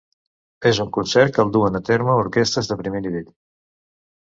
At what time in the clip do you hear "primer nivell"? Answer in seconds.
2.83-3.31